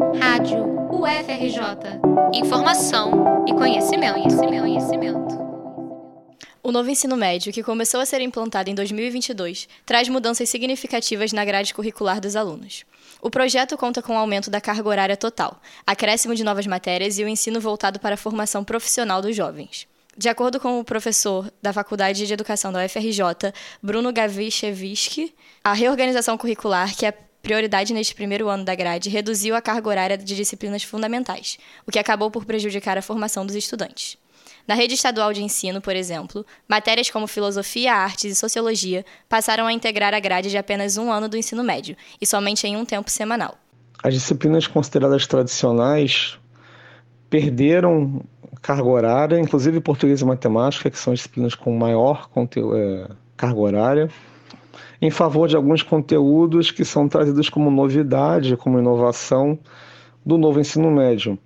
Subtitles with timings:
[0.00, 2.00] Rádio UFRJ.
[2.32, 5.50] Informação e conhecimento, conhecimento, conhecimento.
[6.62, 11.44] O novo ensino médio, que começou a ser implantado em 2022, traz mudanças significativas na
[11.44, 12.86] grade curricular dos alunos.
[13.20, 17.24] O projeto conta com o aumento da carga horária total, acréscimo de novas matérias e
[17.24, 19.86] o ensino voltado para a formação profissional dos jovens.
[20.16, 26.38] De acordo com o professor da Faculdade de Educação da UFRJ, Bruno Gavichevski, a reorganização
[26.38, 30.82] curricular, que é prioridade neste primeiro ano da grade, reduziu a carga horária de disciplinas
[30.82, 34.18] fundamentais, o que acabou por prejudicar a formação dos estudantes.
[34.66, 39.72] Na rede estadual de ensino, por exemplo, matérias como filosofia, artes e sociologia passaram a
[39.72, 43.10] integrar a grade de apenas um ano do ensino médio, e somente em um tempo
[43.10, 43.58] semanal.
[44.02, 46.38] As disciplinas consideradas tradicionais
[47.28, 48.22] perderam
[48.62, 54.10] carga horária, inclusive português e matemática, que são disciplinas com maior é, carga horária,
[55.00, 59.58] em favor de alguns conteúdos que são trazidos como novidade, como inovação
[60.24, 61.38] do novo ensino médio.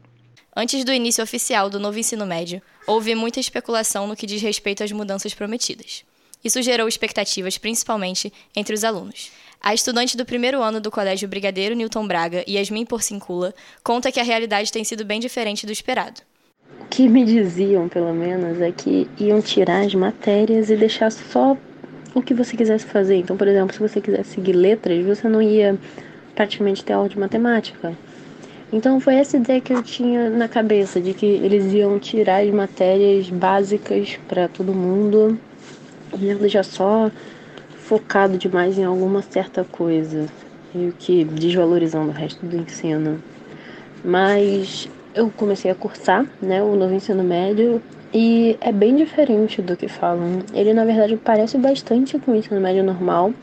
[0.56, 4.84] Antes do início oficial do novo ensino médio, houve muita especulação no que diz respeito
[4.84, 6.04] às mudanças prometidas.
[6.44, 9.32] Isso gerou expectativas, principalmente entre os alunos.
[9.60, 14.24] A estudante do primeiro ano do Colégio Brigadeiro Newton Braga, Yasmin Porcincula, conta que a
[14.24, 16.20] realidade tem sido bem diferente do esperado.
[16.80, 21.56] O que me diziam, pelo menos, é que iam tirar as matérias e deixar só
[22.14, 23.16] o que você quisesse fazer.
[23.16, 25.76] Então, por exemplo, se você quisesse seguir letras, você não ia
[26.34, 27.92] praticamente ter aula de matemática.
[28.72, 32.50] Então foi essa ideia que eu tinha na cabeça, de que eles iam tirar as
[32.50, 35.38] matérias básicas para todo mundo
[36.12, 37.10] e deixar só
[37.76, 40.26] focado demais em alguma certa coisa,
[40.74, 43.22] meio que desvalorizando o resto do ensino.
[44.04, 47.80] Mas eu comecei a cursar, né, o novo ensino médio
[48.14, 50.38] e é bem diferente do que falam.
[50.54, 53.34] Ele, na verdade, parece bastante com o ensino médio normal.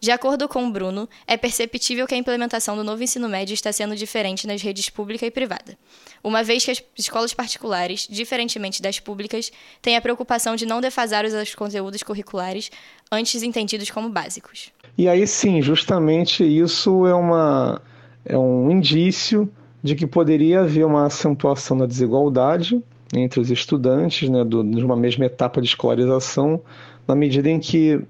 [0.00, 3.72] De acordo com o Bruno, é perceptível que a implementação do novo ensino médio está
[3.72, 5.76] sendo diferente nas redes pública e privada,
[6.22, 9.50] uma vez que as escolas particulares, diferentemente das públicas,
[9.82, 12.70] têm a preocupação de não defasar os conteúdos curriculares
[13.10, 14.70] antes entendidos como básicos.
[14.96, 17.82] E aí sim, justamente isso é, uma,
[18.24, 22.80] é um indício de que poderia haver uma acentuação da desigualdade
[23.14, 26.60] entre os estudantes, né, do, de uma mesma etapa de escolarização,
[27.06, 28.00] na medida em que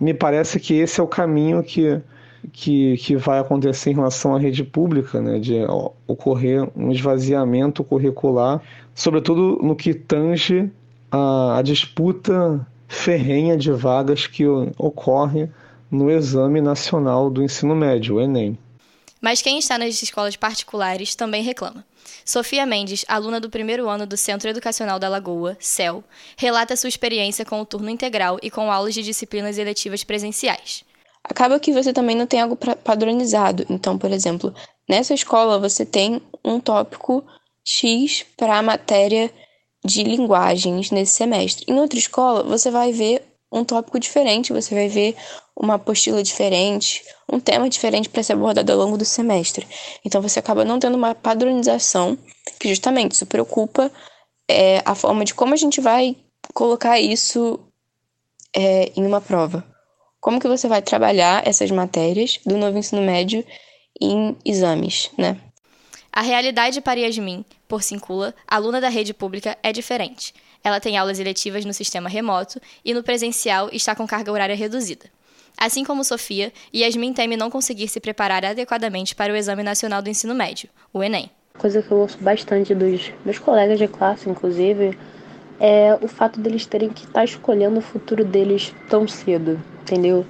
[0.00, 2.00] me parece que esse é o caminho que,
[2.52, 5.58] que, que vai acontecer em relação à rede pública, né, de
[6.06, 8.60] ocorrer um esvaziamento curricular,
[8.94, 10.70] sobretudo no que tange
[11.10, 15.48] a, a disputa ferrenha de vagas que ocorre
[15.90, 18.58] no Exame Nacional do Ensino Médio, o Enem.
[19.20, 21.84] Mas quem está nas escolas particulares também reclama.
[22.24, 26.02] Sofia Mendes, aluna do primeiro ano do Centro Educacional da Lagoa, CEL,
[26.36, 30.84] relata sua experiência com o turno integral e com aulas de disciplinas eletivas presenciais.
[31.22, 33.66] Acaba que você também não tem algo padronizado.
[33.68, 34.54] Então, por exemplo,
[34.88, 37.24] nessa escola você tem um tópico
[37.64, 39.30] X para a matéria
[39.84, 41.64] de linguagens nesse semestre.
[41.68, 45.16] Em outra escola, você vai ver um tópico diferente, você vai ver
[45.56, 49.66] uma apostila diferente, um tema diferente para ser abordado ao longo do semestre.
[50.04, 52.16] Então você acaba não tendo uma padronização,
[52.58, 53.90] que justamente isso preocupa
[54.48, 56.16] é, a forma de como a gente vai
[56.54, 57.60] colocar isso
[58.54, 59.64] é, em uma prova.
[60.20, 63.44] Como que você vai trabalhar essas matérias do novo ensino médio
[64.00, 65.40] em exames, né?
[66.12, 70.34] A realidade para Yasmin, por Cincula, aluna da rede pública, é diferente.
[70.62, 75.06] Ela tem aulas eletivas no sistema remoto e no presencial está com carga horária reduzida.
[75.56, 80.08] Assim como Sofia, Yasmin teme não conseguir se preparar adequadamente para o Exame Nacional do
[80.08, 81.30] Ensino Médio, o Enem.
[81.58, 84.96] Coisa que eu ouço bastante dos meus colegas de classe, inclusive,
[85.58, 90.24] é o fato deles terem que estar tá escolhendo o futuro deles tão cedo, entendeu?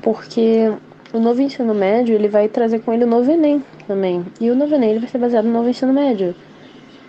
[0.00, 0.72] Porque
[1.12, 4.24] o novo ensino médio ele vai trazer com ele o novo Enem também.
[4.40, 6.34] E o novo Enem ele vai ser baseado no novo ensino médio.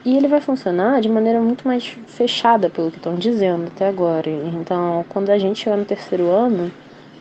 [0.05, 4.29] E ele vai funcionar de maneira muito mais fechada, pelo que estão dizendo até agora.
[4.29, 6.71] Então, quando a gente chegar no terceiro ano,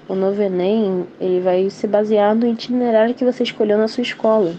[0.09, 4.55] o novo Enem ele vai se basear no itinerário que você escolheu na sua escola.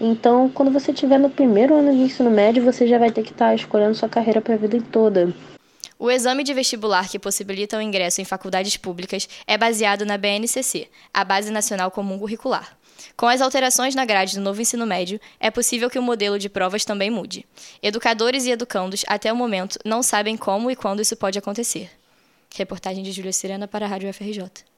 [0.00, 3.32] Então, quando você estiver no primeiro ano de ensino médio, você já vai ter que
[3.32, 5.34] estar tá escolhendo sua carreira para a vida toda.
[5.98, 10.88] O exame de vestibular que possibilita o ingresso em faculdades públicas é baseado na BNCC,
[11.12, 12.74] a Base Nacional Comum Curricular.
[13.16, 16.48] Com as alterações na grade do novo ensino médio, é possível que o modelo de
[16.48, 17.46] provas também mude.
[17.82, 21.90] Educadores e educandos, até o momento, não sabem como e quando isso pode acontecer.
[22.54, 24.69] Reportagem de Júlia Sirena para a Rádio FRJ.